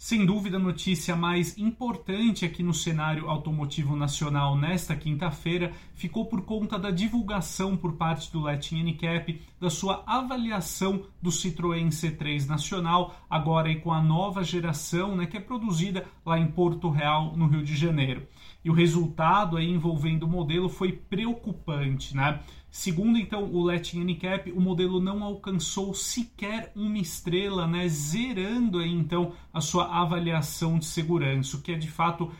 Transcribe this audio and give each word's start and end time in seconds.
Sem 0.00 0.24
dúvida, 0.24 0.58
a 0.58 0.60
notícia 0.60 1.16
mais 1.16 1.58
importante 1.58 2.44
aqui 2.44 2.62
no 2.62 2.72
cenário 2.72 3.28
automotivo 3.28 3.96
nacional 3.96 4.56
nesta 4.56 4.94
quinta-feira 4.94 5.72
ficou 5.92 6.26
por 6.26 6.42
conta 6.42 6.78
da 6.78 6.92
divulgação 6.92 7.76
por 7.76 7.94
parte 7.94 8.30
do 8.30 8.38
Latin 8.38 8.84
NCAP 8.84 9.42
da 9.60 9.68
sua 9.68 10.04
avaliação 10.06 11.04
do 11.20 11.30
Citroën 11.30 11.88
C3 11.88 12.46
nacional, 12.46 13.16
agora 13.28 13.74
com 13.80 13.92
a 13.92 14.00
nova 14.00 14.44
geração, 14.44 15.16
né, 15.16 15.26
que 15.26 15.36
é 15.36 15.40
produzida 15.40 16.06
lá 16.24 16.38
em 16.38 16.46
Porto 16.46 16.88
Real, 16.90 17.36
no 17.36 17.48
Rio 17.48 17.64
de 17.64 17.74
Janeiro. 17.74 18.24
E 18.64 18.70
o 18.70 18.72
resultado 18.72 19.56
aí 19.56 19.70
envolvendo 19.70 20.24
o 20.24 20.28
modelo 20.28 20.68
foi 20.68 20.92
preocupante, 20.92 22.16
né? 22.16 22.40
Segundo 22.70 23.18
então 23.18 23.44
o 23.44 23.62
Latin 23.62 24.04
NCAP, 24.04 24.52
o 24.52 24.60
modelo 24.60 25.00
não 25.00 25.22
alcançou 25.24 25.94
sequer 25.94 26.70
uma 26.76 26.98
estrela, 26.98 27.66
né, 27.66 27.88
zerando 27.88 28.78
aí 28.78 28.92
então 28.92 29.32
a 29.52 29.60
sua 29.60 29.86
avaliação 29.86 30.78
de 30.78 30.84
segurança, 30.84 31.56
o 31.56 31.62
que 31.62 31.72
é 31.72 31.76
de 31.76 31.88
fato 31.88 32.24
uh, 32.24 32.32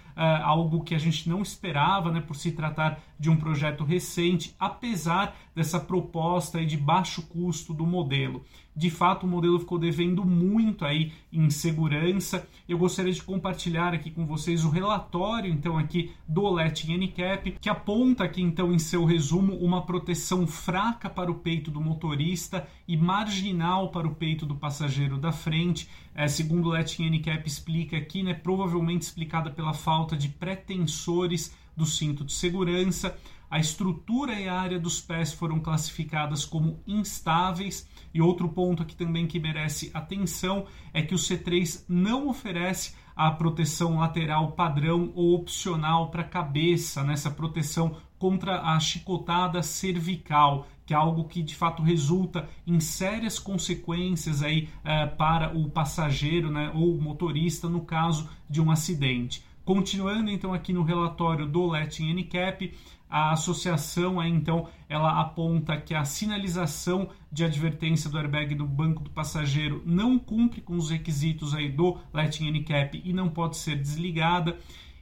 algo 0.42 0.84
que 0.84 0.94
a 0.94 0.98
gente 0.98 1.28
não 1.28 1.40
esperava, 1.40 2.12
né, 2.12 2.20
por 2.20 2.36
se 2.36 2.52
tratar 2.52 3.00
de 3.18 3.28
um 3.28 3.36
projeto 3.36 3.84
recente, 3.84 4.54
apesar 4.58 5.36
dessa 5.54 5.80
proposta 5.80 6.64
de 6.64 6.76
baixo 6.76 7.22
custo 7.26 7.74
do 7.74 7.84
modelo. 7.84 8.44
De 8.78 8.90
fato, 8.90 9.26
o 9.26 9.28
modelo 9.28 9.58
ficou 9.58 9.76
devendo 9.76 10.24
muito 10.24 10.84
aí 10.84 11.12
em 11.32 11.50
segurança. 11.50 12.46
Eu 12.68 12.78
gostaria 12.78 13.12
de 13.12 13.20
compartilhar 13.20 13.92
aqui 13.92 14.08
com 14.08 14.24
vocês 14.24 14.64
o 14.64 14.70
relatório 14.70 15.50
então 15.50 15.76
aqui 15.76 16.12
do 16.28 16.48
Latin 16.48 16.96
NCAP, 16.96 17.56
que 17.60 17.68
aponta 17.68 18.22
aqui 18.22 18.40
então 18.40 18.72
em 18.72 18.78
seu 18.78 19.04
resumo 19.04 19.56
uma 19.56 19.82
proteção 19.84 20.46
fraca 20.46 21.10
para 21.10 21.28
o 21.28 21.34
peito 21.34 21.72
do 21.72 21.80
motorista 21.80 22.68
e 22.86 22.96
marginal 22.96 23.90
para 23.90 24.06
o 24.06 24.14
peito 24.14 24.46
do 24.46 24.54
passageiro 24.54 25.18
da 25.18 25.32
frente. 25.32 25.88
É, 26.14 26.28
segundo 26.28 26.66
o 26.66 26.70
Latin 26.70 27.10
NCAP 27.10 27.48
explica 27.48 27.96
aqui, 27.96 28.22
né, 28.22 28.32
provavelmente 28.32 29.02
explicada 29.02 29.50
pela 29.50 29.74
falta 29.74 30.16
de 30.16 30.28
pretensores 30.28 31.52
do 31.78 31.86
cinto 31.86 32.24
de 32.24 32.32
segurança. 32.32 33.16
A 33.50 33.58
estrutura 33.58 34.38
e 34.38 34.46
a 34.46 34.60
área 34.60 34.78
dos 34.78 35.00
pés 35.00 35.32
foram 35.32 35.58
classificadas 35.60 36.44
como 36.44 36.82
instáveis. 36.86 37.88
E 38.12 38.20
outro 38.20 38.48
ponto 38.48 38.82
aqui 38.82 38.94
também 38.94 39.26
que 39.26 39.38
merece 39.38 39.90
atenção 39.94 40.66
é 40.92 41.00
que 41.00 41.14
o 41.14 41.18
C3 41.18 41.84
não 41.88 42.28
oferece 42.28 42.94
a 43.16 43.30
proteção 43.30 43.98
lateral 43.98 44.52
padrão 44.52 45.12
ou 45.14 45.34
opcional 45.34 46.10
para 46.10 46.22
a 46.22 46.28
cabeça, 46.28 47.02
nessa 47.02 47.30
proteção 47.30 47.96
contra 48.18 48.60
a 48.60 48.78
chicotada 48.78 49.62
cervical, 49.62 50.66
que 50.84 50.92
é 50.92 50.96
algo 50.96 51.24
que 51.24 51.42
de 51.42 51.54
fato 51.54 51.82
resulta 51.82 52.48
em 52.66 52.80
sérias 52.80 53.38
consequências 53.38 54.42
aí 54.42 54.68
eh, 54.84 55.06
para 55.06 55.56
o 55.56 55.68
passageiro 55.70 56.50
né, 56.50 56.70
ou 56.74 57.00
motorista 57.00 57.68
no 57.68 57.80
caso 57.80 58.28
de 58.48 58.60
um 58.60 58.70
acidente. 58.70 59.44
Continuando 59.68 60.30
então 60.30 60.54
aqui 60.54 60.72
no 60.72 60.82
relatório 60.82 61.46
do 61.46 61.66
Latin 61.66 62.14
NCAP, 62.14 62.72
a 63.06 63.32
associação 63.32 64.18
aí, 64.18 64.30
então 64.30 64.66
ela 64.88 65.20
aponta 65.20 65.76
que 65.76 65.92
a 65.94 66.06
sinalização 66.06 67.10
de 67.30 67.44
advertência 67.44 68.08
do 68.08 68.16
airbag 68.16 68.54
do 68.54 68.64
banco 68.64 69.02
do 69.02 69.10
passageiro 69.10 69.82
não 69.84 70.18
cumpre 70.18 70.62
com 70.62 70.74
os 70.74 70.88
requisitos 70.88 71.54
aí 71.54 71.68
do 71.68 71.98
Latin 72.14 72.50
NCAP 72.50 73.02
e 73.04 73.12
não 73.12 73.28
pode 73.28 73.58
ser 73.58 73.76
desligada. 73.76 74.56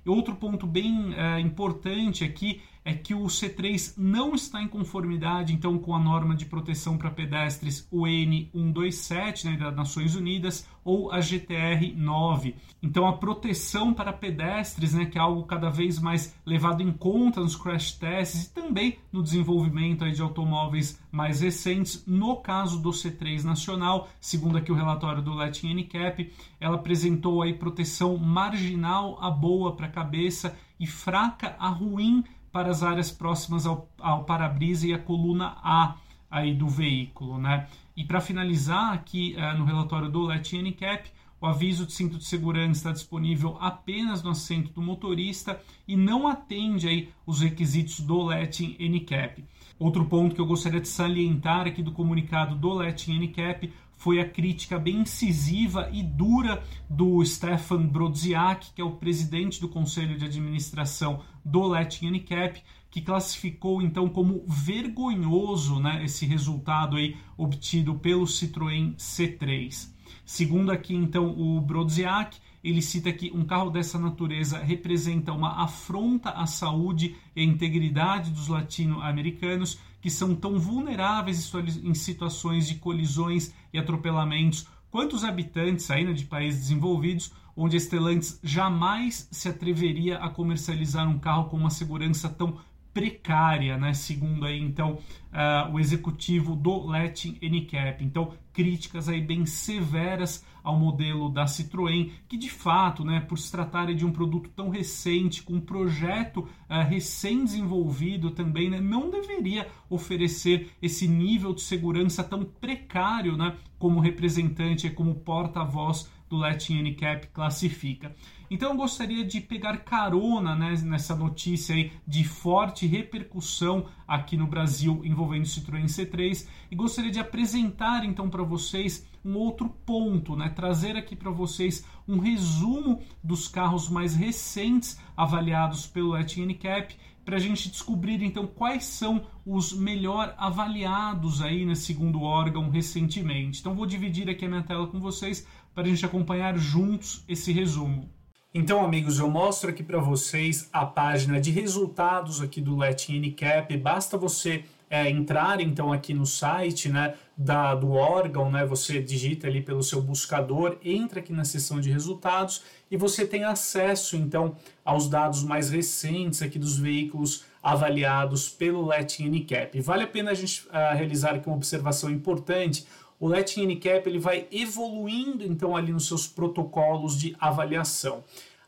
Outro 0.05 0.35
ponto 0.35 0.67
bem 0.67 1.15
é, 1.15 1.39
importante 1.39 2.25
aqui 2.25 2.61
que 2.95 3.13
o 3.13 3.25
C3 3.25 3.95
não 3.97 4.35
está 4.35 4.63
em 4.63 4.69
conformidade 4.69 5.53
então 5.53 5.77
com 5.77 5.95
a 5.95 5.99
norma 5.99 6.37
de 6.37 6.47
proteção 6.47 6.97
para 6.97 7.11
pedestres 7.11 7.89
UN 7.91 8.49
127 8.53 9.47
né, 9.47 9.57
das 9.57 9.75
Nações 9.75 10.15
Unidas 10.15 10.69
ou 10.85 11.11
a 11.11 11.21
GTR 11.21 11.93
9. 11.97 12.55
Então 12.81 13.09
a 13.09 13.15
proteção 13.15 13.93
para 13.93 14.13
pedestres, 14.13 14.95
né, 14.95 15.05
que 15.05 15.19
é 15.19 15.21
algo 15.21 15.43
cada 15.43 15.69
vez 15.69 15.99
mais 15.99 16.33
levado 16.47 16.81
em 16.81 16.93
conta 16.93 17.41
nos 17.41 17.57
crash 17.57 17.91
tests 17.93 18.45
e 18.45 18.55
também 18.55 18.99
no 19.11 19.21
desenvolvimento 19.21 20.05
aí, 20.05 20.13
de 20.13 20.23
automóveis 20.23 21.01
mais 21.11 21.41
recentes, 21.41 22.05
no 22.07 22.37
caso 22.37 22.81
do 22.81 22.91
C3 22.91 23.43
nacional, 23.43 24.09
segundo 24.21 24.59
aqui 24.59 24.71
o 24.71 24.77
relatório 24.77 25.21
do 25.21 25.35
Latin 25.35 25.75
NCAP, 25.75 26.33
ela 26.61 26.77
apresentou 26.77 27.43
aí 27.43 27.53
proteção 27.55 28.17
marginal 28.17 29.19
a 29.21 29.29
boa 29.29 29.75
para 29.75 29.87
a 29.87 29.91
cabeça 29.91 30.57
e 30.79 30.87
fraca 30.87 31.57
a 31.59 31.69
ruim 31.69 32.23
para 32.57 32.71
as 32.71 32.83
áreas 32.83 33.11
próximas 33.11 33.67
ao, 33.67 33.87
ao 33.99 34.25
para-brisa 34.25 34.87
e 34.87 34.95
a 34.95 34.99
coluna 34.99 35.59
A 35.63 35.97
aí 36.31 36.55
do 36.55 36.67
veículo, 36.67 37.37
né? 37.37 37.69
E 37.95 38.03
para 38.03 38.19
finalizar 38.19 38.95
aqui 38.95 39.37
uh, 39.37 39.59
no 39.59 39.67
relatório 39.67 40.09
do 40.09 40.23
Latin 40.23 40.63
NCAP, 40.63 41.11
o 41.39 41.45
aviso 41.45 41.85
de 41.85 41.93
cinto 41.93 42.17
de 42.17 42.25
segurança 42.25 42.79
está 42.79 42.93
disponível 42.93 43.59
apenas 43.61 44.23
no 44.23 44.31
assento 44.31 44.73
do 44.73 44.81
motorista 44.81 45.61
e 45.87 45.99
não 45.99 46.27
atende 46.27 46.89
aí 46.89 47.11
os 47.27 47.43
requisitos 47.43 48.01
do 48.01 48.23
Latin 48.23 48.75
NCAP. 48.81 49.45
Outro 49.79 50.07
ponto 50.07 50.35
que 50.35 50.41
eu 50.41 50.47
gostaria 50.47 50.81
de 50.81 50.89
salientar 50.89 51.67
aqui 51.67 51.83
do 51.83 51.93
comunicado 51.93 52.55
do 52.55 52.71
Latin 52.71 53.19
NCAP 53.19 53.71
foi 53.97 54.21
a 54.21 54.29
crítica 54.29 54.79
bem 54.79 55.01
incisiva 55.01 55.89
e 55.93 56.03
dura 56.03 56.63
do 56.89 57.25
Stefan 57.25 57.87
Brodziak, 57.87 58.73
que 58.75 58.81
é 58.81 58.85
o 58.85 58.97
presidente 58.97 59.61
do 59.61 59.69
conselho 59.69 60.17
de 60.17 60.25
administração 60.25 61.23
do 61.45 61.63
Latin 61.63 62.09
Unicap, 62.09 62.63
que 62.91 63.01
classificou 63.01 63.83
então 63.83 64.09
como 64.09 64.45
vergonhoso 64.47 65.81
né, 65.81 66.05
esse 66.05 66.25
resultado 66.25 66.97
aí 66.97 67.17
obtido 67.37 67.95
pelo 67.97 68.25
Citroën 68.25 68.95
C3. 68.97 69.91
Segundo 70.25 70.71
aqui 70.73 70.95
então 70.95 71.39
o 71.39 71.61
Brodziak, 71.61 72.39
ele 72.63 72.83
cita 72.83 73.13
que 73.13 73.31
um 73.33 73.45
carro 73.45 73.71
dessa 73.71 73.99
natureza 73.99 74.59
representa 74.59 75.33
uma 75.33 75.63
afronta 75.63 76.31
à 76.31 76.47
saúde 76.47 77.15
e 77.35 77.41
à 77.41 77.45
integridade 77.45 78.31
dos 78.31 78.49
latino-americanos 78.49 79.79
que 80.07 80.11
são 80.13 80.37
tão 80.37 80.57
vulneráveis 80.57 81.53
em 81.83 81.93
situações 81.93 82.69
de 82.69 82.77
colisões 82.77 83.53
e 83.73 83.79
atropelamentos 83.79 84.69
quanto 84.89 85.17
os 85.17 85.25
habitantes 85.25 85.91
ainda 85.91 86.15
de 86.15 86.25
países 86.25 86.61
desenvolvidos, 86.61 87.33
onde 87.57 87.77
a 87.77 87.81
Stellantis 87.81 88.39
jamais 88.41 89.27
se 89.33 89.49
atreveria 89.49 90.19
a 90.19 90.31
comercializar 90.31 91.09
um 91.11 91.19
carro 91.19 91.47
com 91.47 91.57
uma 91.57 91.71
segurança 91.71 92.29
tão 92.29 92.57
precária, 92.97 93.77
né? 93.77 93.93
segundo 93.93 94.47
aí 94.47 94.59
então 94.59 94.95
uh, 94.95 95.71
o 95.71 95.79
executivo 95.79 96.57
do 96.57 96.87
Latin 96.87 97.37
NCAP. 97.43 98.03
Então 98.03 98.33
críticas 98.55 99.07
aí 99.07 99.21
bem 99.21 99.45
severas 99.45 100.43
ao 100.65 100.79
modelo 100.79 101.29
da 101.29 101.45
Citroën, 101.45 102.11
que 102.27 102.39
de 102.39 102.49
fato, 102.49 103.05
né, 103.05 103.21
por 103.21 103.39
se 103.39 103.53
tratar 103.53 103.93
de 103.95 104.07
um 104.07 104.11
produto 104.11 104.49
tão 104.49 104.71
recente, 104.71 105.43
com 105.43 105.53
um 105.53 105.61
projeto 105.61 106.39
uh, 106.39 106.83
recém-desenvolvido 106.89 108.31
também, 108.31 108.71
né, 108.71 108.81
não 108.81 109.11
deveria 109.11 109.69
oferecer 109.91 110.71
esse 110.81 111.07
nível 111.07 111.53
de 111.53 111.61
segurança 111.61 112.25
tão 112.25 112.45
precário, 112.45 113.37
né, 113.37 113.55
como 113.79 114.01
representante, 114.01 114.89
como 114.89 115.17
porta-voz 115.17 116.11
do 116.31 116.37
Latin 116.37 116.83
NCAP 116.83 117.29
classifica. 117.29 118.17
Então 118.51 118.71
eu 118.71 118.77
gostaria 118.77 119.25
de 119.25 119.41
pegar 119.41 119.79
carona 119.79 120.55
né, 120.55 120.75
nessa 120.85 121.17
notícia 121.17 121.75
aí 121.75 121.93
de 122.07 122.25
forte 122.25 122.87
repercussão 122.87 123.87
aqui 124.07 124.37
no 124.37 124.47
Brasil 124.47 125.03
envolvendo 125.05 125.45
o 125.45 125.49
Citroën 125.49 125.87
C3 125.87 126.47
e 126.71 126.77
gostaria 126.77 127.11
de 127.11 127.19
apresentar 127.19 128.05
então 128.05 128.31
para 128.31 128.43
vocês 128.43 129.07
um 129.25 129.35
outro 129.35 129.69
ponto, 129.69 130.37
né, 130.37 130.49
trazer 130.49 130.97
aqui 130.97 131.17
para 131.17 131.31
vocês 131.31 131.85
um 132.07 132.19
resumo 132.19 133.03
dos 133.23 133.49
carros 133.49 133.89
mais 133.89 134.15
recentes 134.15 135.01
avaliados 135.17 135.87
pelo 135.87 136.11
Latin 136.11 136.47
NCAP 136.47 136.97
para 137.25 137.37
a 137.37 137.41
gente 137.41 137.69
descobrir 137.69 138.23
então 138.23 138.47
quais 138.47 138.85
são 138.85 139.27
os 139.45 139.73
melhor 139.73 140.33
avaliados 140.39 141.43
aí 141.43 141.67
né, 141.67 141.75
segundo 141.75 142.23
órgão 142.23 142.71
recentemente. 142.71 143.59
Então 143.59 143.75
vou 143.75 143.85
dividir 143.85 144.31
aqui 144.31 144.45
a 144.45 144.49
minha 144.49 144.63
tela 144.63 144.87
com 144.87 145.01
vocês 145.01 145.45
para 145.75 145.83
a 145.83 145.87
gente 145.89 146.07
acompanhar 146.07 146.57
juntos 146.57 147.25
esse 147.27 147.51
resumo. 147.51 148.09
Então, 148.59 148.83
amigos, 148.83 149.19
eu 149.19 149.29
mostro 149.29 149.69
aqui 149.69 149.83
para 149.83 149.99
vocês 149.99 150.71
a 150.73 150.87
página 150.87 151.39
de 151.39 151.51
resultados 151.51 152.41
aqui 152.41 152.59
do 152.59 152.75
Latin 152.75 153.21
NCAP. 153.21 153.77
Basta 153.77 154.17
você 154.17 154.65
é, 154.89 155.11
entrar 155.11 155.61
então 155.61 155.93
aqui 155.93 156.15
no 156.15 156.25
site 156.25 156.89
né, 156.89 157.17
da, 157.37 157.75
do 157.75 157.91
órgão, 157.91 158.51
né, 158.51 158.65
você 158.65 159.03
digita 159.03 159.47
ali 159.47 159.61
pelo 159.61 159.83
seu 159.83 160.01
buscador, 160.01 160.79
entra 160.83 161.21
aqui 161.21 161.35
na 161.35 161.45
seção 161.45 161.83
de 161.83 161.91
resultados 161.91 162.63
e 162.91 162.97
você 162.97 163.27
tem 163.27 163.45
acesso 163.45 164.17
então 164.17 164.57
aos 164.83 165.07
dados 165.07 165.43
mais 165.43 165.69
recentes 165.69 166.41
aqui 166.41 166.59
dos 166.59 166.79
veículos 166.79 167.45
avaliados 167.63 168.49
pelo 168.49 168.87
Latin 168.87 169.29
NCAP. 169.29 169.83
Vale 169.83 170.05
a 170.05 170.07
pena 170.07 170.31
a 170.31 170.35
gente 170.35 170.67
uh, 170.69 170.97
realizar 170.97 171.35
aqui 171.35 171.47
uma 171.47 171.57
observação 171.57 172.09
importante 172.09 172.87
o 173.19 173.29
Latin 173.29 173.67
NCAP 173.67 174.07
ele 174.07 174.19
vai 174.19 174.47
evoluindo 174.51 175.45
então 175.45 175.77
ali 175.77 175.93
nos 175.93 176.07
seus 176.07 176.27
protocolos 176.27 177.19
de 177.19 177.35
avaliação. 177.39 178.23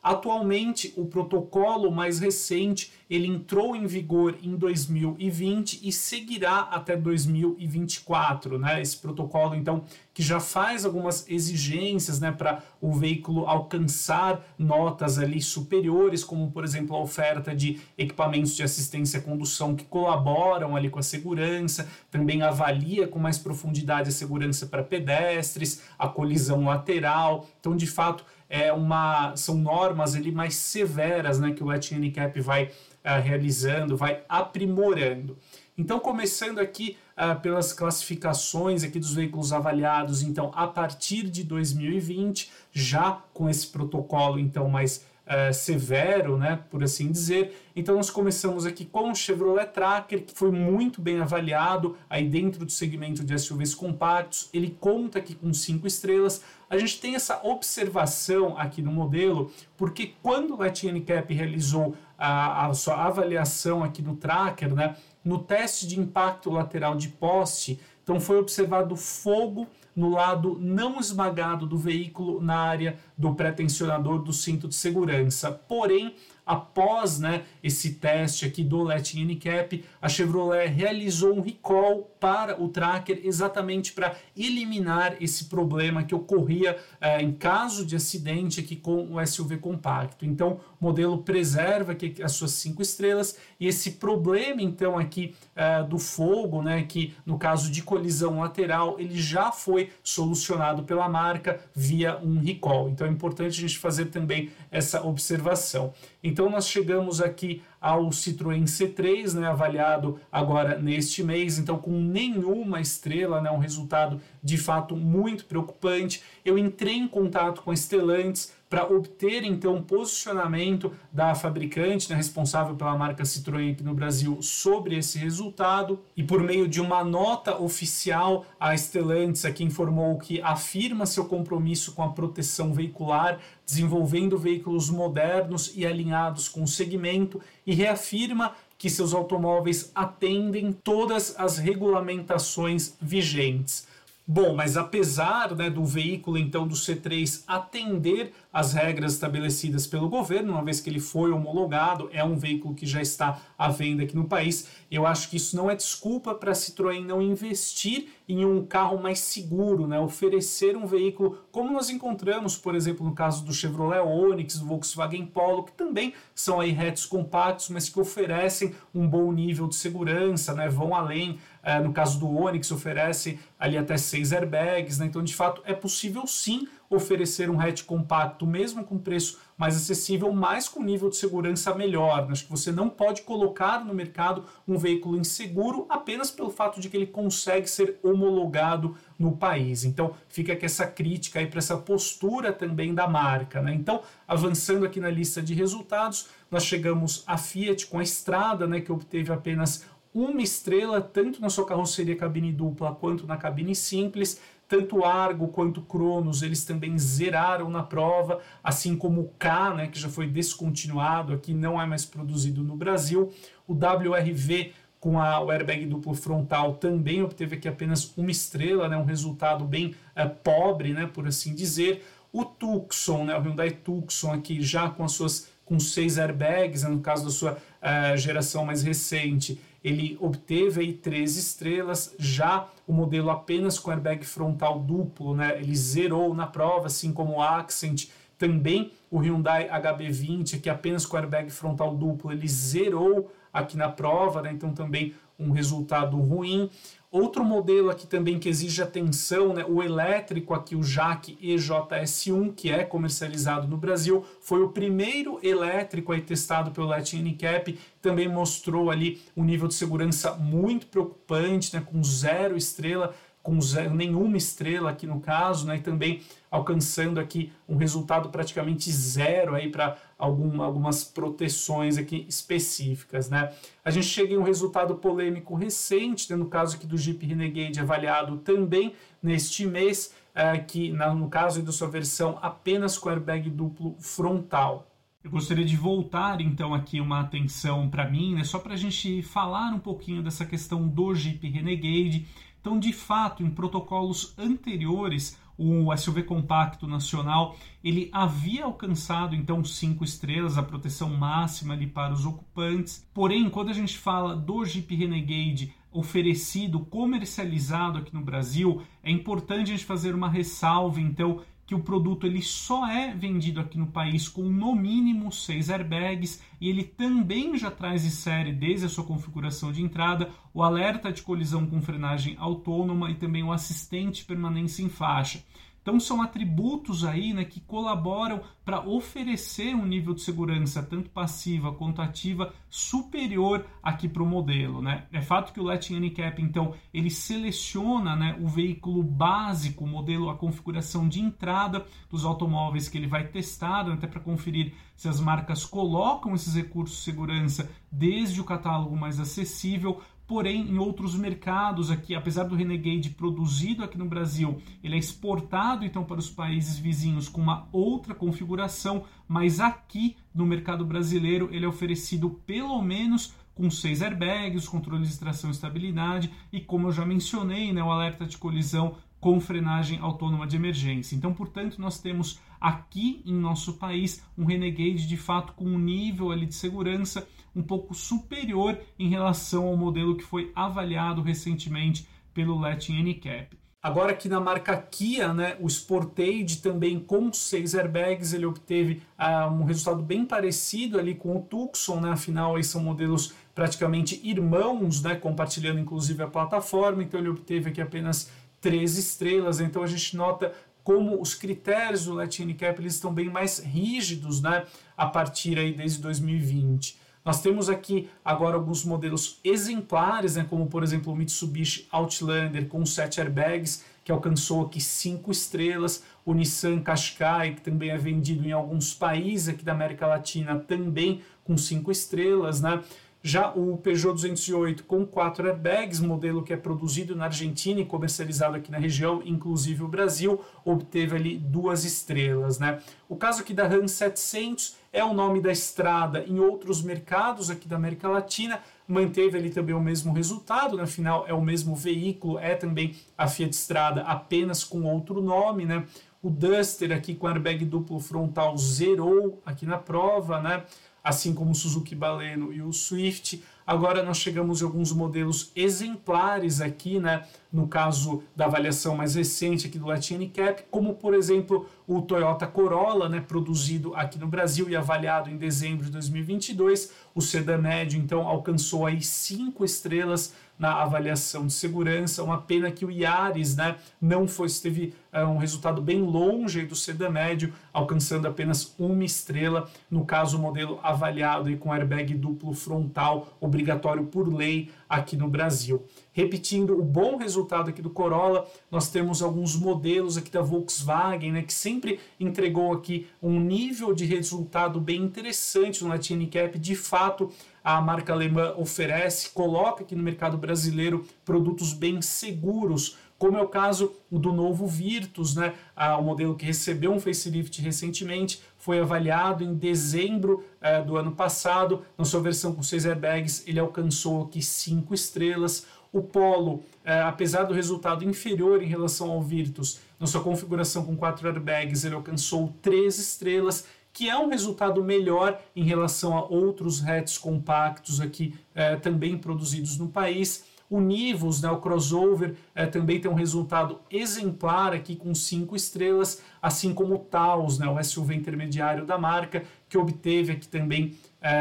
Atualmente, 0.09 0.95
o 0.97 1.05
protocolo 1.05 1.91
mais 1.91 2.19
recente 2.19 2.91
ele 3.11 3.27
entrou 3.27 3.77
em 3.77 3.87
vigor 3.87 4.37
em 4.43 4.57
2020 4.57 5.81
e 5.87 5.93
seguirá 5.93 6.61
até 6.61 6.97
2024, 6.97 8.59
né? 8.59 8.81
Esse 8.81 8.97
protocolo, 8.97 9.55
então, 9.55 9.85
que 10.15 10.23
já 10.23 10.41
faz 10.41 10.87
algumas 10.87 11.29
exigências, 11.29 12.21
né, 12.21 12.33
para 12.33 12.63
o 12.81 12.93
veículo 12.93 13.47
alcançar 13.47 14.43
notas 14.59 15.19
ali 15.19 15.43
superiores, 15.43 16.25
como 16.25 16.51
por 16.51 16.65
exemplo 16.65 16.97
a 16.97 17.01
oferta 17.01 17.55
de 17.55 17.79
equipamentos 17.97 18.57
de 18.57 18.63
assistência 18.63 19.21
à 19.21 19.23
condução 19.23 19.77
que 19.77 19.85
colaboram 19.85 20.75
ali 20.75 20.89
com 20.89 20.99
a 20.99 21.03
segurança, 21.03 21.87
também 22.11 22.41
avalia 22.41 23.07
com 23.07 23.19
mais 23.19 23.39
profundidade 23.39 24.09
a 24.09 24.13
segurança 24.13 24.67
para 24.67 24.83
pedestres, 24.83 25.83
a 25.99 26.09
colisão 26.09 26.65
lateral. 26.65 27.47
Então, 27.61 27.77
de 27.77 27.87
fato, 27.87 28.25
é 28.49 28.73
uma, 28.73 29.37
são 29.37 29.57
normas 29.57 30.15
ali 30.15 30.33
mais 30.33 30.55
severas 30.55 31.39
né, 31.39 31.53
que 31.53 31.63
o 31.63 31.71
Handicap 31.71 32.41
vai 32.41 32.65
uh, 32.65 33.23
realizando, 33.23 33.97
vai 33.97 34.23
aprimorando. 34.29 35.37
Então, 35.77 36.01
começando 36.01 36.59
aqui 36.59 36.97
uh, 37.17 37.41
pelas 37.41 37.73
classificações 37.73 38.83
aqui 38.83 38.99
dos 38.99 39.15
veículos 39.15 39.53
avaliados, 39.53 40.23
então, 40.23 40.51
a 40.55 40.67
partir 40.67 41.31
de 41.31 41.45
2020, 41.45 42.51
já 42.73 43.23
com 43.33 43.49
esse 43.49 43.69
protocolo, 43.69 44.41
então, 44.41 44.69
mais 44.69 45.07
uh, 45.29 45.53
severo, 45.53 46.37
né, 46.37 46.59
por 46.71 46.83
assim 46.83 47.11
dizer. 47.13 47.71
Então 47.77 47.95
nós 47.97 48.11
começamos 48.11 48.67
aqui 48.67 48.85
com 48.85 49.13
o 49.13 49.15
Chevrolet 49.15 49.67
Tracker, 49.67 50.25
que 50.25 50.35
foi 50.35 50.51
muito 50.51 51.01
bem 51.01 51.21
avaliado 51.21 51.97
aí 52.09 52.27
dentro 52.27 52.65
do 52.65 52.73
segmento 52.73 53.23
de 53.23 53.39
SUVs 53.39 53.75
compactos. 53.75 54.49
Ele 54.53 54.77
conta 54.81 55.19
aqui 55.19 55.35
com 55.35 55.53
cinco 55.53 55.87
estrelas. 55.87 56.43
A 56.69 56.77
gente 56.77 57.01
tem 57.01 57.15
essa 57.15 57.41
observação 57.45 58.59
aqui 58.59 58.83
no 58.83 58.91
modelo, 58.91 59.53
porque 59.77 60.15
quando 60.23 60.55
o 60.55 60.59
Latin 60.59 61.01
Cap 61.01 61.33
realizou 61.33 61.95
a, 62.19 62.67
a 62.67 62.75
sua 62.75 63.07
avaliação 63.07 63.85
aqui 63.85 64.03
no 64.03 64.17
Tracker, 64.17 64.75
né, 64.75 64.97
no 65.25 65.39
teste 65.39 65.87
de 65.87 66.01
impacto 66.01 66.51
lateral 66.51 66.97
de 66.97 67.09
poste, 67.09 67.79
então 68.03 68.19
foi 68.19 68.39
observado 68.39 68.97
fogo 68.97 69.69
no 69.95 70.11
lado 70.11 70.57
não 70.61 70.99
esmagado 71.01 71.67
do 71.67 71.77
veículo 71.77 72.41
na 72.41 72.57
área 72.57 72.99
do 73.17 73.35
pré-tensionador 73.35 74.23
do 74.23 74.33
cinto 74.33 74.69
de 74.69 74.75
segurança. 74.75 75.51
Porém, 75.51 76.15
após 76.49 77.19
né, 77.19 77.43
esse 77.63 77.95
teste 77.95 78.47
aqui 78.47 78.65
do 78.65 78.83
Letting 78.83 79.23
Handicap, 79.23 79.85
a 80.01 80.09
Chevrolet 80.09 80.67
realizou 80.67 81.35
um 81.35 81.43
recall 81.43 82.11
para 82.19 82.61
o 82.61 82.69
tracker 82.69 83.21
exatamente 83.23 83.93
para 83.93 84.17
eliminar 84.35 85.17
esse 85.21 85.45
problema 85.45 86.03
que 86.03 86.15
ocorria 86.15 86.79
eh, 87.01 87.21
em 87.21 87.33
caso 87.33 87.85
de 87.85 87.95
acidente 87.95 88.61
aqui 88.61 88.75
com 88.75 89.15
o 89.15 89.27
SUV 89.27 89.59
compacto. 89.59 90.25
Então, 90.25 90.59
o 90.81 90.87
modelo 90.87 91.19
preserva 91.19 91.93
aqui 91.93 92.15
as 92.23 92.33
suas 92.33 92.53
cinco 92.53 92.81
estrelas 92.81 93.37
e 93.61 93.67
esse 93.67 93.93
problema 93.93 94.63
então 94.63 94.99
aqui 94.99 95.35
eh, 95.55 95.83
do 95.83 95.99
fogo, 95.99 96.63
né, 96.63 96.83
que 96.83 97.15
no 97.27 97.39
caso 97.39 97.71
de 97.71 97.83
colisão 97.83 98.41
lateral, 98.41 98.99
ele 98.99 99.21
já 99.21 99.53
foi 99.53 99.91
solucionado 100.03 100.83
pela 100.85 101.09
marca 101.11 101.61
via 101.75 102.19
um 102.19 102.41
recall. 102.41 102.89
Então, 102.89 103.07
é 103.07 103.11
importante 103.11 103.59
a 103.59 103.61
gente 103.61 103.79
fazer 103.79 104.07
também 104.07 104.51
essa 104.71 105.03
observação. 105.05 105.93
Então 106.23 106.51
nós 106.51 106.69
chegamos 106.69 107.21
aqui 107.21 107.63
ao 107.81 108.09
Citroën 108.11 108.65
C3, 108.65 109.35
né, 109.35 109.49
avaliado 109.49 110.21
agora 110.31 110.79
neste 110.79 111.23
mês, 111.23 111.59
então 111.59 111.79
com 111.79 111.93
nenhuma 111.93 112.81
estrela, 112.81 113.41
né, 113.41 113.51
um 113.51 113.59
resultado 113.59 114.21
de 114.43 114.57
fato 114.57 114.97
muito 114.97 115.45
preocupante. 115.45 116.23
Eu 116.45 116.59
entrei 116.59 116.97
em 116.97 117.09
contato 117.09 117.63
com 117.63 117.71
a 117.71 117.77
Stellantis 117.77 118.53
para 118.69 118.87
obter 118.87 119.45
então 119.45 119.77
um 119.77 119.83
posicionamento 119.83 120.93
da 121.11 121.35
fabricante, 121.35 122.11
né, 122.11 122.17
responsável 122.17 122.75
pela 122.75 122.97
marca 122.97 123.25
Citroën 123.25 123.73
aqui 123.73 123.83
no 123.83 123.95
Brasil, 123.95 124.43
sobre 124.43 124.97
esse 124.97 125.19
resultado. 125.19 126.01
E 126.17 126.23
por 126.23 126.43
meio 126.43 126.69
de 126.69 126.81
uma 126.81 127.03
nota 127.03 127.61
oficial, 127.61 128.45
a 128.61 128.77
Stellantis 128.77 129.45
aqui 129.45 129.65
informou 129.65 130.19
que 130.19 130.41
afirma 130.43 131.07
seu 131.07 131.25
compromisso 131.25 131.93
com 131.93 132.03
a 132.03 132.11
proteção 132.11 132.73
veicular, 132.73 133.39
desenvolvendo 133.65 134.39
veículos 134.39 134.91
modernos 134.91 135.73
e 135.75 135.87
alinhados 135.87 136.49
com 136.49 136.63
o 136.63 136.69
segmento, 136.69 137.41
e 137.69 137.75
reafirma 137.75 138.55
que 138.79 138.89
seus 138.89 139.13
automóveis 139.13 139.93
atendem 139.95 140.73
todas 140.73 141.39
as 141.39 141.59
regulamentações 141.59 142.95
vigentes. 142.99 143.87
Bom, 144.31 144.55
mas 144.55 144.77
apesar 144.77 145.57
né, 145.57 145.71
do 145.71 145.87
veículo 145.87 146.37
então 146.37 146.69
do 146.69 146.75
C3 146.75 147.45
atender 147.49 148.35
as 148.53 148.75
regras 148.75 149.15
estabelecidas 149.15 149.87
pelo 149.87 150.07
governo, 150.07 150.53
uma 150.53 150.63
vez 150.63 150.81
que 150.83 150.91
ele 150.91 151.01
foi 151.01 151.31
homologado, 151.31 152.11
é 152.13 152.23
um 152.23 152.37
veículo 152.37 152.75
que 152.75 152.85
já 152.85 153.01
está 153.01 153.41
à 153.57 153.71
venda 153.71 154.03
aqui 154.03 154.15
no 154.15 154.27
país. 154.27 154.69
Eu 154.91 155.07
acho 155.07 155.31
que 155.31 155.39
isso 155.39 155.57
não 155.57 155.71
é 155.71 155.75
desculpa 155.75 156.35
para 156.35 156.51
a 156.51 156.55
Citroën 156.55 157.03
não 157.07 157.23
investir 157.23 158.09
em 158.29 158.45
um 158.45 158.67
carro 158.67 159.03
mais 159.03 159.21
seguro, 159.21 159.87
né? 159.87 159.99
oferecer 159.99 160.77
um 160.77 160.87
veículo 160.87 161.39
como 161.51 161.73
nós 161.73 161.89
encontramos, 161.89 162.55
por 162.55 162.75
exemplo, 162.75 163.07
no 163.07 163.15
caso 163.15 163.43
do 163.43 163.55
Chevrolet 163.55 164.01
Onix, 164.01 164.59
do 164.59 164.67
Volkswagen 164.67 165.25
Polo, 165.25 165.65
que 165.65 165.73
também 165.73 166.13
são 166.35 166.61
aí 166.61 166.77
hatches 166.79 167.07
compactos, 167.07 167.71
mas 167.71 167.89
que 167.89 167.99
oferecem 167.99 168.75
um 168.95 169.09
bom 169.09 169.33
nível 169.33 169.67
de 169.67 169.77
segurança, 169.77 170.53
né? 170.53 170.69
vão 170.69 170.95
além. 170.95 171.39
É, 171.63 171.79
no 171.81 171.93
caso 171.93 172.19
do 172.19 172.29
Onix, 172.29 172.71
oferece 172.71 173.39
ali 173.59 173.77
até 173.77 173.97
seis 173.97 174.33
airbags, 174.33 174.99
né? 174.99 175.07
então 175.07 175.23
de 175.23 175.35
fato 175.35 175.61
é 175.65 175.75
possível 175.75 176.27
sim 176.27 176.67
oferecer 176.91 177.51
um 177.51 177.61
hatch 177.61 177.83
compacto, 177.85 178.47
mesmo 178.47 178.83
com 178.83 178.97
preço 178.97 179.39
mais 179.57 179.77
acessível, 179.77 180.33
mas 180.33 180.69
com 180.69 180.83
nível 180.83 181.11
de 181.11 181.17
segurança 181.17 181.75
melhor. 181.75 182.29
Acho 182.31 182.45
que 182.45 182.51
você 182.51 182.73
não 182.73 182.89
pode 182.89 183.23
colocar 183.23 183.85
no 183.85 183.93
mercado 183.93 184.45
um 184.67 184.79
veículo 184.79 185.19
inseguro 185.19 185.85
apenas 185.89 186.31
pelo 186.31 186.49
fato 186.49 186.81
de 186.81 186.89
que 186.89 186.97
ele 186.97 187.07
consegue 187.07 187.69
ser 187.69 187.99
homologado 188.03 188.97
no 189.19 189.37
país. 189.37 189.85
Então 189.85 190.15
fica 190.29 190.53
aqui 190.53 190.65
essa 190.65 190.87
crítica 190.87 191.41
aí 191.41 191.47
para 191.47 191.59
essa 191.59 191.77
postura 191.77 192.53
também 192.53 192.95
da 192.95 193.07
marca. 193.07 193.61
Né? 193.61 193.75
Então, 193.75 194.01
avançando 194.27 194.87
aqui 194.87 195.01
na 195.01 195.11
lista 195.11 195.43
de 195.43 195.53
resultados, 195.53 196.29
nós 196.51 196.65
chegamos 196.65 197.25
à 197.27 197.37
Fiat 197.37 197.87
com 197.87 197.99
a 197.99 198.03
Estrada, 198.03 198.67
né, 198.67 198.81
que 198.81 198.91
obteve 198.91 199.31
apenas 199.33 199.85
uma 200.25 200.43
estrela, 200.43 201.01
tanto 201.01 201.41
na 201.41 201.49
sua 201.49 201.67
carroceria 201.67 202.17
cabine 202.17 202.53
dupla 202.53 202.95
quanto 202.95 203.27
na 203.27 203.37
cabine 203.37 203.75
simples. 203.75 204.41
Tanto 204.67 205.03
Argo 205.03 205.49
quanto 205.49 205.81
Cronos, 205.81 206.43
eles 206.43 206.65
também 206.65 206.99
zeraram 206.99 207.71
na 207.71 207.83
prova, 207.83 208.41
assim 208.63 208.97
como 208.97 209.23
o 209.23 209.29
K, 209.39 209.75
né, 209.75 209.87
que 209.87 209.99
já 209.99 210.11
foi 210.11 210.27
descontinuado 210.27 211.33
aqui, 211.33 211.55
não 211.55 211.81
é 211.81 211.87
mais 211.87 212.05
produzido 212.05 212.63
no 212.63 212.77
Brasil. 212.77 213.33
O 213.67 213.73
WRV 213.73 214.73
com 215.01 215.19
a, 215.19 215.41
o 215.41 215.51
airbag 215.51 215.87
duplo 215.87 216.13
frontal 216.13 216.75
também 216.75 217.23
obteve 217.23 217.57
aqui 217.57 217.69
apenas 217.69 218.13
uma 218.17 218.31
estrela, 218.31 218.89
né, 218.89 218.97
um 218.97 219.05
resultado 219.05 219.65
bem 219.65 219.95
é, 220.15 220.27
pobre, 220.27 220.93
né, 220.93 221.07
por 221.07 221.27
assim 221.27 221.55
dizer. 221.55 222.05
O 222.31 222.45
Tucson, 222.45 223.25
né, 223.25 223.39
o 223.39 223.41
Hyundai 223.41 223.71
Tucson 223.71 224.33
aqui 224.33 224.61
já 224.61 224.91
com 224.91 225.05
as 225.05 225.13
suas 225.13 225.49
com 225.65 225.79
seis 225.79 226.19
airbags, 226.19 226.83
né, 226.83 226.89
no 226.89 227.01
caso 227.01 227.25
da 227.25 227.31
sua 227.31 227.53
uh, 227.53 228.17
geração 228.17 228.65
mais 228.65 228.83
recente, 228.83 229.61
ele 229.89 230.19
obteve 230.21 230.81
aí 230.81 230.93
três 230.93 231.37
estrelas, 231.37 232.15
já 232.19 232.69
o 232.87 232.93
modelo 232.93 233.31
apenas 233.31 233.79
com 233.79 233.91
airbag 233.91 234.25
frontal 234.25 234.79
duplo, 234.79 235.35
né, 235.35 235.59
ele 235.59 235.75
zerou 235.75 236.35
na 236.35 236.47
prova, 236.47 236.87
assim 236.87 237.13
como 237.13 237.37
o 237.37 237.43
Accent, 237.43 238.09
também 238.37 238.93
o 239.11 239.19
Hyundai 239.19 239.69
HB20, 239.69 240.61
que 240.61 240.71
apenas 240.71 241.05
com 241.05 241.17
airbag 241.17 241.51
frontal 241.51 241.97
duplo, 241.97 242.31
ele 242.31 242.47
zerou 242.47 243.33
aqui 243.53 243.77
na 243.77 243.89
prova, 243.89 244.43
né, 244.43 244.53
então 244.53 244.73
também 244.73 245.15
um 245.39 245.51
resultado 245.51 246.17
ruim. 246.19 246.69
Outro 247.11 247.43
modelo 247.43 247.89
aqui 247.89 248.07
também 248.07 248.39
que 248.39 248.51
exige 248.51 248.83
atenção, 248.83 249.55
né, 249.55 249.65
o 249.67 249.83
elétrico 249.83 250.53
aqui, 250.53 250.77
o 250.77 250.83
JAC 250.83 251.39
EJS1, 251.43 252.53
que 252.55 252.71
é 252.71 252.85
comercializado 252.85 253.67
no 253.67 253.79
Brasil, 253.79 254.27
foi 254.43 254.63
o 254.63 254.69
primeiro 254.69 255.39
elétrico 255.43 256.13
aí 256.13 256.21
testado 256.21 256.71
pelo 256.71 256.87
Latin 256.87 257.33
Cap, 257.33 257.79
também 258.03 258.29
mostrou 258.29 258.91
ali 258.91 259.23
um 259.35 259.43
nível 259.43 259.69
de 259.69 259.75
segurança 259.75 260.35
muito 260.35 260.87
preocupante, 260.89 261.75
né, 261.75 261.81
com 261.81 262.05
zero 262.05 262.59
estrela, 262.59 263.15
com 263.49 263.59
zero, 263.63 263.95
nenhuma 263.95 264.37
estrela 264.37 264.91
aqui 264.91 265.07
no 265.07 265.21
caso, 265.21 265.67
né, 265.67 265.77
e 265.77 265.81
também 265.81 266.21
alcançando 266.51 267.19
aqui 267.19 267.51
um 267.67 267.77
resultado 267.77 268.29
praticamente 268.29 268.91
zero 268.93 269.55
aí 269.55 269.71
para 269.71 269.97
algum, 270.19 270.61
algumas 270.61 271.03
proteções 271.03 271.97
aqui 271.97 272.27
específicas, 272.29 273.31
né. 273.31 273.51
A 273.83 273.91
gente 273.91 274.07
chega 274.07 274.35
em 274.35 274.37
um 274.37 274.43
resultado 274.43 274.97
polêmico 274.97 275.55
recente, 275.55 276.31
né, 276.31 276.37
no 276.37 276.45
caso 276.45 276.77
aqui 276.77 276.87
do 276.87 276.99
Jeep 276.99 277.25
Renegade 277.25 277.81
avaliado 277.81 278.37
também 278.37 278.93
neste 279.23 279.65
mês, 279.65 280.13
é, 280.35 280.59
que 280.59 280.93
na, 280.93 281.15
no 281.15 281.31
caso 281.31 281.63
da 281.63 281.73
sua 281.73 281.89
versão 281.89 282.39
apenas 282.43 282.99
com 282.99 283.09
airbag 283.09 283.49
duplo 283.49 283.97
frontal. 283.99 284.87
Eu 285.25 285.31
gostaria 285.31 285.65
de 285.65 285.75
voltar 285.75 286.41
então 286.43 286.75
aqui 286.75 287.01
uma 287.01 287.21
atenção 287.21 287.89
para 287.89 288.09
mim, 288.09 288.35
né, 288.35 288.45
só 288.45 288.59
para 288.59 288.75
a 288.75 288.77
gente 288.77 289.23
falar 289.23 289.73
um 289.73 289.79
pouquinho 289.79 290.23
dessa 290.23 290.45
questão 290.45 290.87
do 290.87 291.15
Jeep 291.15 291.49
Renegade 291.49 292.27
então, 292.61 292.79
de 292.79 292.93
fato, 292.93 293.43
em 293.43 293.51
protocolos 293.51 294.35
anteriores, 294.39 295.39
o 295.59 295.95
SUV 295.97 296.23
compacto 296.23 296.87
nacional, 296.87 297.57
ele 297.83 298.09
havia 298.13 298.65
alcançado 298.65 299.35
então 299.35 299.65
cinco 299.65 300.05
estrelas, 300.05 300.57
a 300.57 300.63
proteção 300.63 301.11
máxima 301.11 301.75
ali 301.75 301.87
para 301.87 302.13
os 302.13 302.25
ocupantes. 302.25 303.05
Porém, 303.13 303.51
quando 303.51 303.71
a 303.71 303.75
gente 303.75 303.99
fala 303.99 304.37
do 304.37 304.65
Jeep 304.65 304.95
Renegade 304.95 305.75
oferecido, 305.91 306.81
comercializado 306.81 307.99
aqui 307.99 308.15
no 308.15 308.21
Brasil, 308.21 308.83
é 309.03 309.11
importante 309.11 309.73
a 309.73 309.77
gente 309.77 309.85
fazer 309.85 310.15
uma 310.15 310.29
ressalva, 310.29 311.01
então, 311.01 311.41
que 311.69 311.75
o 311.75 311.81
produto 311.81 312.27
ele 312.27 312.41
só 312.41 312.89
é 312.89 313.15
vendido 313.15 313.61
aqui 313.61 313.77
no 313.77 313.89
país 313.89 314.27
com 314.27 314.43
no 314.45 314.75
mínimo 314.75 315.31
seis 315.31 315.69
airbags 315.69 316.43
e 316.59 316.67
ele 316.67 316.83
também 316.83 317.59
já 317.59 317.71
traz 317.71 318.07
em 318.07 318.11
série, 318.11 318.55
desde 318.55 318.87
a 318.87 318.89
sua 318.89 319.05
configuração 319.05 319.71
de 319.71 319.83
entrada, 319.83 320.31
o 320.55 320.63
alerta 320.63 321.13
de 321.13 321.21
colisão 321.21 321.67
com 321.67 321.83
frenagem 321.83 322.35
autônoma 322.39 323.11
e 323.11 323.17
também 323.17 323.45
o 323.45 323.53
assistente 323.53 324.25
permanência 324.25 324.83
em 324.83 324.89
faixa. 324.89 325.45
Então 325.89 325.99
são 325.99 326.21
atributos 326.21 327.03
aí 327.03 327.33
né, 327.33 327.47
que 327.47 327.61
colaboram 327.61 328.43
para 328.63 328.87
oferecer 328.87 329.75
um 329.75 329.87
nível 329.87 330.13
de 330.13 330.21
segurança 330.21 330.83
tanto 330.83 331.09
passiva 331.09 331.73
quanto 331.73 332.03
ativa 332.03 332.53
superior 332.69 333.65
aqui 333.83 334.07
para 334.07 334.23
o 334.23 334.27
modelo. 334.27 334.83
Né? 334.83 335.07
É 335.11 335.23
fato 335.23 335.51
que 335.51 335.59
o 335.59 335.63
Letting 335.63 335.97
Handicap, 335.97 336.43
então, 336.43 336.75
ele 336.93 337.09
seleciona 337.09 338.15
né, 338.15 338.37
o 338.39 338.47
veículo 338.47 339.03
básico, 339.03 339.85
o 339.85 339.89
modelo, 339.89 340.29
a 340.29 340.37
configuração 340.37 341.09
de 341.09 341.23
entrada 341.23 341.87
dos 342.11 342.23
automóveis 342.23 342.87
que 342.87 342.99
ele 342.99 343.07
vai 343.07 343.27
testar, 343.27 343.87
né, 343.87 343.95
até 343.95 344.07
para 344.07 344.21
conferir 344.21 344.75
se 344.95 345.09
as 345.09 345.19
marcas 345.19 345.65
colocam 345.65 346.35
esses 346.35 346.55
recursos 346.55 346.99
de 346.99 347.05
segurança 347.05 347.71
desde 347.91 348.43
o 348.43 348.45
catálogo 348.45 348.95
mais 348.95 349.19
acessível 349.19 350.03
porém 350.29 350.71
em 350.71 350.77
outros 350.77 351.17
mercados 351.17 351.91
aqui, 351.91 352.15
apesar 352.15 352.45
do 352.45 352.55
Renegade 352.55 353.11
produzido 353.11 353.83
aqui 353.83 353.97
no 353.97 354.05
Brasil, 354.05 354.61
ele 354.85 354.95
é 354.95 354.99
exportado 354.99 355.87
então 355.87 356.05
para 356.05 356.19
os 356.19 356.29
países 356.29 356.79
vizinhos 356.79 357.31
com 357.31 357.41
uma 357.41 357.67
outra 357.73 358.15
configuração, 358.15 359.05
mas 359.27 359.59
aqui 359.59 360.17
no 360.35 360.45
mercado 360.45 360.85
brasileiro 360.85 361.49
ele 361.51 361.65
é 361.65 361.69
oferecido 361.69 362.29
pelo 362.47 362.81
menos 362.83 363.33
com 363.55 363.71
seis 363.71 364.03
airbags, 364.03 364.69
controles 364.69 365.09
de 365.09 365.19
tração 365.19 365.51
e 365.51 365.53
estabilidade 365.53 366.31
e 366.53 366.61
como 366.61 366.89
eu 366.89 366.93
já 366.93 367.05
mencionei, 367.05 367.73
né, 367.73 367.83
o 367.83 367.91
alerta 367.91 368.27
de 368.27 368.37
colisão 368.37 368.97
com 369.21 369.41
frenagem 369.41 369.99
autônoma 369.99 370.47
de 370.47 370.57
emergência. 370.57 371.17
Então, 371.17 371.35
portanto, 371.35 371.81
nós 371.81 372.01
temos 372.01 372.41
aqui 372.61 373.23
em 373.25 373.35
nosso 373.35 373.75
país 373.75 374.23
um 374.37 374.45
Renegade 374.45 375.07
de 375.07 375.17
fato 375.17 375.53
com 375.53 375.65
um 375.65 375.79
nível 375.79 376.31
ali 376.31 376.47
de 376.47 376.55
segurança 376.55 377.27
um 377.55 377.63
pouco 377.63 377.95
superior 377.95 378.79
em 378.99 379.09
relação 379.09 379.67
ao 379.67 379.77
modelo 379.77 380.17
que 380.17 380.25
foi 380.25 380.53
avaliado 380.55 381.23
recentemente 381.23 382.07
pelo 382.33 382.59
Latin 382.59 383.03
NCAP. 383.03 383.57
Agora 383.81 384.11
aqui 384.11 384.29
na 384.29 384.41
marca 384.41 384.77
Kia, 384.77 385.33
né, 385.33 385.57
o 385.61 385.69
Sportage 385.69 386.61
também 386.61 386.99
com 386.99 387.33
seis 387.33 387.77
airbags, 387.77 388.33
ele 388.33 388.45
obteve 388.45 389.03
uh, 389.17 389.53
um 389.53 389.65
resultado 389.65 390.03
bem 390.03 390.25
parecido 390.25 390.99
ali 390.99 391.15
com 391.15 391.37
o 391.37 391.43
Tucson, 391.43 392.01
né, 392.01 392.11
afinal 392.11 392.57
aí 392.57 392.65
são 392.65 392.83
modelos 392.83 393.35
praticamente 393.55 394.21
irmãos, 394.25 395.01
né, 395.01 395.15
compartilhando 395.15 395.79
inclusive 395.79 396.21
a 396.23 396.27
plataforma, 396.27 397.05
então 397.05 397.21
ele 397.21 397.29
obteve 397.29 397.71
aqui 397.71 397.81
apenas 397.81 398.31
três 398.61 398.97
estrelas, 398.97 399.61
então 399.61 399.83
a 399.83 399.87
gente 399.87 400.17
nota 400.17 400.53
como 400.83 401.21
os 401.21 401.35
critérios 401.35 402.07
do 402.07 402.15
Latin 402.15 402.47
NCAP 402.47 402.81
eles 402.81 402.95
estão 402.95 403.13
bem 403.13 403.29
mais 403.29 403.59
rígidos, 403.59 404.41
né, 404.41 404.65
a 404.97 405.07
partir 405.07 405.59
aí 405.59 405.73
desde 405.73 406.01
2020. 406.01 406.97
Nós 407.25 407.43
temos 407.43 407.69
aqui 407.69 408.09
agora 408.25 408.57
alguns 408.57 408.85
modelos 408.87 409.39
exemplares, 409.45 410.37
né, 410.37 410.47
como 410.49 410.67
por 410.67 410.83
exemplo 410.83 411.13
o 411.13 411.17
Mitsubishi 411.17 411.87
Outlander 411.91 412.67
com 412.69 412.87
7 412.87 413.21
airbags, 413.21 413.85
que 414.03 414.11
alcançou 414.11 414.65
aqui 414.65 414.81
5 414.81 415.31
estrelas, 415.31 416.03
o 416.25 416.33
Nissan 416.33 416.81
Qashqai, 416.81 417.57
que 417.57 417.61
também 417.61 417.91
é 417.91 417.99
vendido 417.99 418.49
em 418.49 418.53
alguns 418.53 418.95
países 418.95 419.49
aqui 419.49 419.63
da 419.63 419.73
América 419.73 420.07
Latina, 420.07 420.59
também 420.59 421.21
com 421.45 421.59
5 421.59 421.93
estrelas, 421.93 422.63
né? 422.63 422.83
Já 423.23 423.51
o 423.53 423.77
Peugeot 423.77 424.15
208 424.15 424.85
com 424.85 425.05
4 425.05 425.49
airbags, 425.49 425.99
modelo 426.01 426.43
que 426.43 426.53
é 426.53 426.57
produzido 426.57 427.17
na 427.17 427.25
Argentina 427.25 427.81
e 427.81 427.85
comercializado 427.85 428.57
aqui 428.57 428.71
na 428.71 428.79
região, 428.79 429.21
inclusive 429.25 429.83
o 429.83 429.89
Brasil, 429.89 430.41
obteve 430.65 431.17
ali 431.17 431.37
duas 431.37 431.85
estrelas. 431.85 432.61
Né? 432.61 432.79
O 433.09 433.17
caso 433.17 433.41
aqui 433.41 433.53
da 433.53 433.67
RAM 433.67 433.89
700 433.89 434.77
é 434.93 435.05
o 435.05 435.13
nome 435.13 435.41
da 435.41 435.51
estrada 435.51 436.25
em 436.25 436.39
outros 436.39 436.81
mercados 436.81 437.51
aqui 437.51 437.67
da 437.67 437.77
América 437.77 438.09
Latina, 438.09 438.61
manteve 438.87 439.37
ali 439.37 439.51
também 439.51 439.75
o 439.75 439.81
mesmo 439.81 440.13
resultado, 440.13 440.77
na 440.77 440.87
final 440.87 441.27
é 441.27 441.35
o 441.35 441.43
mesmo 441.43 441.75
veículo, 441.75 442.39
é 442.39 442.55
também 442.55 442.95
a 443.17 443.27
Fiat 443.27 443.55
Strada, 443.55 444.03
apenas 444.03 444.65
com 444.65 444.85
outro 444.85 445.21
nome, 445.21 445.67
né? 445.67 445.85
O 446.21 446.31
Duster 446.31 446.91
aqui 446.91 447.15
com 447.15 447.29
airbag 447.29 447.65
duplo 447.65 448.01
frontal 448.01 448.57
zerou 448.57 449.41
aqui 449.47 449.65
na 449.65 449.79
prova, 449.79 450.41
né? 450.41 450.65
Assim 451.09 451.35
como 451.35 451.53
o 451.53 451.55
Suzuki 451.55 451.95
Baleno 451.95 452.53
e 452.53 452.61
o 452.61 452.73
Swift. 452.73 453.43
Agora 453.69 454.03
nós 454.03 454.17
chegamos 454.17 454.63
em 454.63 454.65
alguns 454.65 454.93
modelos 454.93 455.53
exemplares 455.55 456.63
aqui, 456.63 456.99
né? 456.99 457.27
No 457.53 457.69
caso 457.69 458.23
da 458.35 458.47
avaliação 458.47 458.97
mais 458.97 459.15
recente 459.15 459.67
aqui 459.67 459.79
do 459.79 459.85
Latin 459.85 460.27
Cap, 460.31 460.65
como 460.71 460.95
por 460.95 461.13
exemplo 461.13 461.69
o 461.87 462.01
Toyota 462.01 462.47
Corolla, 462.47 463.11
né? 463.11 463.21
Produzido 463.21 463.95
aqui 463.95 464.19
no 464.19 464.27
Brasil 464.27 464.71
e 464.71 464.75
avaliado 464.75 465.29
em 465.29 465.37
dezembro 465.37 465.85
de 465.85 465.91
2022. 465.91 466.95
O 467.15 467.21
sedã 467.21 467.59
médio 467.59 468.01
então 468.01 468.27
alcançou 468.27 468.87
aí 468.87 469.03
cinco 469.03 469.67
estrelas 469.67 470.33
na 470.59 470.83
avaliação 470.83 471.47
de 471.47 471.53
segurança. 471.53 472.23
Uma 472.23 472.39
pena 472.39 472.71
que 472.71 472.85
o 472.85 472.91
Yaris 472.91 473.55
né, 473.55 473.77
não 474.01 474.27
foi, 474.27 474.49
teve 474.49 474.93
é, 475.13 475.25
um 475.25 475.39
resultado 475.39 475.81
bem 475.81 476.03
longe 476.03 476.67
do 476.67 476.75
sedã 476.75 477.09
médio, 477.09 477.53
alcançando 477.73 478.27
apenas 478.27 478.75
uma 478.79 479.05
estrela. 479.05 479.71
No 479.91 480.05
caso, 480.05 480.37
o 480.37 480.41
modelo 480.41 480.81
avaliado 480.83 481.49
aí 481.49 481.57
com 481.57 481.73
airbag 481.73 482.15
duplo 482.15 482.53
frontal, 482.53 483.29
obrigatório 483.59 484.07
por 484.07 484.33
lei 484.33 484.71
aqui 484.89 485.17
no 485.17 485.29
Brasil. 485.29 485.85
Repetindo 486.13 486.79
o 486.79 486.83
bom 486.83 487.17
resultado 487.17 487.69
aqui 487.71 487.83
do 487.83 487.91
Corolla, 487.91 488.47
nós 488.71 488.89
temos 488.89 489.21
alguns 489.21 489.57
modelos 489.57 490.17
aqui 490.17 490.31
da 490.31 490.41
Volkswagen, 490.41 491.33
né, 491.33 491.43
que 491.43 491.53
sempre 491.53 491.99
entregou 492.21 492.73
aqui 492.73 493.09
um 493.21 493.41
nível 493.41 493.93
de 493.93 494.05
resultado 494.05 494.81
bem 494.81 495.03
interessante 495.03 495.83
no 495.83 495.91
Latin 495.91 496.25
Cap. 496.27 496.57
De 496.59 496.77
fato, 496.77 497.31
a 497.63 497.81
marca 497.81 498.13
alemã 498.13 498.55
oferece, 498.57 499.31
coloca 499.31 499.83
aqui 499.83 499.95
no 499.95 500.03
mercado 500.03 500.39
brasileiro 500.39 501.05
produtos 501.25 501.73
bem 501.73 502.01
seguros, 502.01 502.97
como 503.19 503.37
é 503.37 503.43
o 503.43 503.49
caso 503.49 503.93
do 504.11 504.33
novo 504.33 504.67
Virtus, 504.67 505.35
né? 505.35 505.53
Ah, 505.75 505.99
o 505.99 506.05
modelo 506.05 506.37
que 506.37 506.47
recebeu 506.47 506.93
um 506.93 507.01
facelift 507.01 507.61
recentemente, 507.61 508.41
foi 508.59 508.81
avaliado 508.81 509.45
em 509.45 509.55
dezembro 509.55 510.45
eh, 510.61 510.83
do 510.83 510.97
ano 510.97 511.13
passado, 511.13 511.83
na 511.97 512.05
sua 512.05 512.21
versão 512.21 512.53
com 512.53 512.63
6 512.63 512.87
airbags, 512.87 513.45
ele 513.47 513.61
alcançou 513.61 514.25
aqui 514.25 514.43
5 514.43 514.93
estrelas. 514.93 515.67
O 515.93 516.03
Polo, 516.03 516.63
eh, 516.85 517.01
apesar 517.01 517.45
do 517.45 517.55
resultado 517.55 518.05
inferior 518.05 518.61
em 518.63 518.67
relação 518.67 519.11
ao 519.11 519.23
Virtus, 519.23 519.81
na 519.99 520.07
sua 520.07 520.21
configuração 520.21 520.85
com 520.85 520.97
4 520.97 521.29
airbags, 521.29 521.85
ele 521.85 521.95
alcançou 521.95 522.53
3 522.61 522.99
estrelas 522.99 523.65
que 523.93 524.09
é 524.09 524.17
um 524.17 524.29
resultado 524.29 524.85
melhor 524.85 525.41
em 525.57 525.65
relação 525.65 526.17
a 526.17 526.25
outros 526.25 526.87
hatches 526.87 527.19
compactos 527.19 528.01
aqui 528.01 528.35
é, 528.55 528.77
também 528.77 529.17
produzidos 529.17 529.77
no 529.77 529.89
país. 529.89 530.45
O 530.71 530.81
Nivus, 530.81 531.41
né, 531.41 531.51
o 531.51 531.57
crossover, 531.57 532.37
também 532.71 533.01
tem 533.01 533.11
um 533.11 533.15
resultado 533.15 533.81
exemplar 533.91 534.75
aqui 534.75 534.95
com 534.95 535.15
5 535.15 535.57
estrelas, 535.57 536.21
assim 536.41 536.73
como 536.73 536.95
o 536.95 536.99
Taos, 536.99 537.59
né, 537.59 537.69
o 537.69 537.83
SUV 537.83 538.15
intermediário 538.15 538.85
da 538.85 538.99
marca, 538.99 539.45
que 539.69 539.77
obteve 539.77 540.33
aqui 540.33 540.49
também 540.49 540.97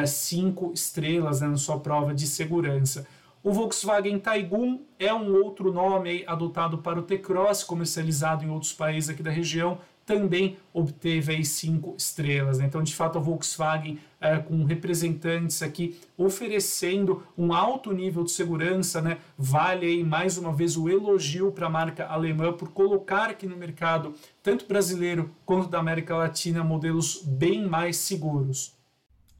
5 0.05 0.69
é, 0.69 0.73
estrelas 0.73 1.41
né, 1.41 1.47
na 1.47 1.57
sua 1.57 1.79
prova 1.79 2.13
de 2.13 2.27
segurança. 2.27 3.07
O 3.43 3.53
Volkswagen 3.53 4.19
Taigun 4.19 4.81
é 4.99 5.13
um 5.13 5.33
outro 5.41 5.71
nome 5.71 6.23
adotado 6.27 6.79
para 6.79 6.99
o 6.99 7.03
T-Cross, 7.03 7.63
comercializado 7.63 8.43
em 8.43 8.49
outros 8.49 8.73
países 8.73 9.09
aqui 9.09 9.23
da 9.23 9.31
região, 9.31 9.77
também 10.07 10.55
obteve 10.73 11.35
aí 11.35 11.43
cinco 11.43 11.93
estrelas. 11.97 12.57
Né? 12.57 12.65
Então, 12.65 12.81
de 12.81 12.95
fato, 12.95 13.17
a 13.17 13.21
Volkswagen 13.21 13.99
é, 14.21 14.37
com 14.37 14.63
representantes 14.63 15.61
aqui 15.61 15.99
oferecendo 16.17 17.23
um 17.37 17.53
alto 17.53 17.91
nível 17.91 18.23
de 18.23 18.31
segurança, 18.31 19.01
né? 19.01 19.17
vale 19.37 19.85
aí 19.85 20.03
mais 20.05 20.37
uma 20.37 20.53
vez 20.53 20.77
o 20.77 20.87
elogio 20.87 21.51
para 21.51 21.67
a 21.67 21.69
marca 21.69 22.07
alemã 22.07 22.53
por 22.53 22.69
colocar 22.69 23.29
aqui 23.29 23.45
no 23.45 23.57
mercado, 23.57 24.13
tanto 24.41 24.65
brasileiro 24.65 25.29
quanto 25.45 25.67
da 25.67 25.77
América 25.77 26.15
Latina, 26.15 26.63
modelos 26.63 27.21
bem 27.21 27.67
mais 27.67 27.97
seguros. 27.97 28.77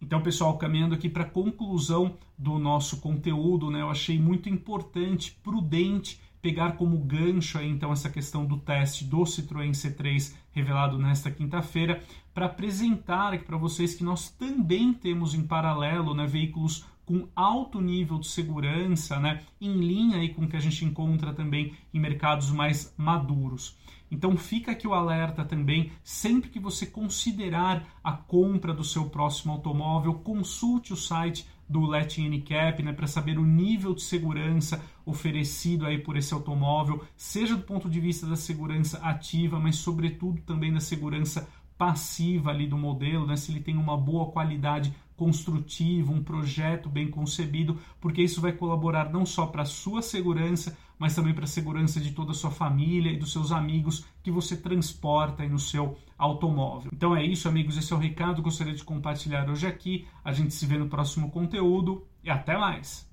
Então, 0.02 0.22
pessoal, 0.22 0.58
caminhando 0.58 0.94
aqui 0.94 1.10
para 1.10 1.24
a 1.24 1.30
conclusão 1.30 2.16
do 2.38 2.60
nosso 2.60 2.98
conteúdo, 2.98 3.72
né, 3.72 3.82
eu 3.82 3.90
achei 3.90 4.20
muito 4.20 4.48
importante, 4.50 5.36
prudente 5.42 6.20
pegar 6.42 6.74
como 6.74 6.98
gancho 7.00 7.58
aí, 7.58 7.70
então 7.70 7.92
essa 7.92 8.10
questão 8.10 8.46
do 8.46 8.58
teste 8.58 9.04
do 9.04 9.24
Citroën 9.24 9.72
C3 9.72 10.34
revelado 10.52 10.98
nesta 10.98 11.32
quinta-feira 11.32 12.02
para 12.34 12.46
apresentar 12.46 13.34
aqui 13.34 13.46
para 13.46 13.58
vocês 13.58 13.96
que 13.96 14.04
nós 14.04 14.30
também 14.30 14.94
temos 14.94 15.34
em 15.34 15.44
paralelo 15.44 16.14
né, 16.14 16.26
veículos 16.26 16.86
com 17.06 17.28
alto 17.36 17.80
nível 17.80 18.20
de 18.20 18.28
segurança, 18.28 19.18
né, 19.18 19.42
em 19.62 19.74
linha 19.80 20.18
aí 20.18 20.34
com 20.34 20.44
o 20.44 20.48
que 20.48 20.58
a 20.58 20.60
gente 20.60 20.84
encontra 20.84 21.34
também 21.34 21.74
em 21.94 22.00
mercados 22.00 22.52
mais 22.52 22.94
maduros. 22.98 23.78
Então 24.12 24.38
fica 24.38 24.72
aqui 24.72 24.88
o 24.88 24.94
alerta 24.94 25.44
também, 25.44 25.92
sempre 26.04 26.50
que 26.50 26.60
você 26.60 26.86
considerar 26.86 27.86
a 28.04 28.14
compra 28.14 28.74
do 28.74 28.84
seu 28.84 29.10
próximo 29.10 29.54
automóvel, 29.54 30.16
consulte 30.16 30.94
o 30.94 30.98
site 30.98 31.46
do 31.68 31.86
Let 31.86 32.18
NCAP, 32.18 32.82
né, 32.82 32.94
para 32.94 33.08
saber 33.08 33.38
o 33.38 33.46
nível 33.46 33.94
de 33.94 34.02
segurança 34.02 34.82
oferecido 35.06 35.86
aí 35.86 35.98
por 35.98 36.16
esse 36.16 36.34
automóvel, 36.34 37.04
seja 37.16 37.56
do 37.56 37.64
ponto 37.64 37.90
de 37.90 38.00
vista 38.00 38.26
da 38.26 38.36
segurança 38.36 38.98
ativa, 39.00 39.60
mas 39.60 39.76
sobretudo 39.76 40.42
também 40.42 40.72
da 40.72 40.80
segurança 40.80 41.48
passiva 41.78 42.50
ali 42.50 42.68
do 42.68 42.78
modelo, 42.78 43.28
né, 43.28 43.36
se 43.36 43.52
ele 43.52 43.60
tem 43.60 43.78
uma 43.78 43.98
boa 43.98 44.32
qualidade 44.32 44.94
construtivo, 45.18 46.14
um 46.14 46.24
projeto 46.24 46.88
bem 46.88 47.10
concebido, 47.10 47.78
porque 48.00 48.22
isso 48.22 48.40
vai 48.40 48.54
colaborar 48.54 49.12
não 49.12 49.26
só 49.26 49.48
para 49.48 49.64
a 49.64 49.66
sua 49.66 50.02
segurança, 50.02 50.78
mas 50.98 51.16
também 51.16 51.34
para 51.34 51.44
a 51.44 51.48
segurança 51.48 52.00
de 52.00 52.12
toda 52.12 52.32
a 52.32 52.36
sua 52.36 52.52
família 52.52 53.12
e 53.12 53.18
dos 53.18 53.32
seus 53.34 53.52
amigos 53.52 54.06
que 54.24 54.32
você 54.32 54.56
transporta 54.56 55.46
no 55.48 55.60
seu 55.60 55.98
automóvel. 56.18 56.92
Então 56.94 57.16
é 57.16 57.26
isso, 57.26 57.50
amigos, 57.50 57.78
esse 57.78 57.92
é 57.92 57.96
o 57.96 58.00
recado 58.00 58.36
que 58.36 58.40
eu 58.40 58.44
gostaria 58.44 58.74
de 58.74 58.84
compartilhar 58.84 59.50
hoje 59.50 59.66
aqui. 59.66 60.08
A 60.24 60.32
gente 60.32 60.54
se 60.54 60.66
vê 60.66 60.78
no 60.78 60.88
próximo 60.88 61.30
conteúdo 61.32 62.06
e 62.24 62.30
até 62.30 62.58
mais. 62.58 63.07